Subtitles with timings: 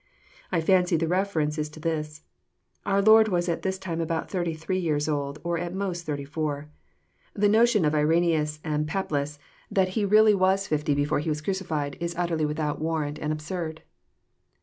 [0.51, 4.79] I fancy the reference is to this.^Our Lord was at this time about thirty three
[4.79, 6.71] years old, or at most thirty four.
[7.35, 9.37] The notion of IrensBus and Papias
[9.69, 10.11] that He 132 EXPOSITORY THOUGHTS.
[10.11, 13.83] really was fifty before He was craclfled, is utterly without war* rant, and absurd.